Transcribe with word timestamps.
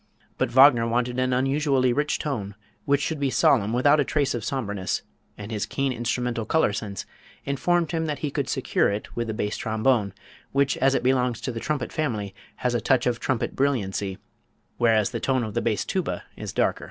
But 0.39 0.49
Wagner 0.49 0.87
wanted 0.87 1.19
an 1.19 1.31
unusually 1.31 1.93
rich 1.93 2.17
tone 2.17 2.55
which 2.85 3.01
should 3.01 3.19
be 3.19 3.29
solemn 3.29 3.71
without 3.71 3.99
a 3.99 4.03
trace 4.03 4.33
of 4.33 4.43
sombreness, 4.43 5.03
and 5.37 5.51
his 5.51 5.67
keen 5.67 5.93
instrumental 5.93 6.43
color 6.43 6.73
sense 6.73 7.05
informed 7.45 7.91
him 7.91 8.07
that 8.07 8.17
he 8.25 8.31
could 8.31 8.49
secure 8.49 8.89
it 8.89 9.15
with 9.15 9.27
the 9.27 9.35
bass 9.35 9.57
trombone, 9.57 10.13
which, 10.53 10.75
as 10.77 10.95
it 10.95 11.03
belongs 11.03 11.39
to 11.41 11.51
the 11.51 11.59
trumpet 11.59 11.93
family, 11.93 12.33
has 12.55 12.73
a 12.73 12.81
touch 12.81 13.05
of 13.05 13.19
trumpet 13.19 13.55
brilliancy, 13.55 14.17
whereas 14.79 15.11
the 15.11 15.19
tone 15.19 15.43
of 15.43 15.53
the 15.53 15.61
bass 15.61 15.85
tuba 15.85 16.23
is 16.35 16.51
darker. 16.51 16.79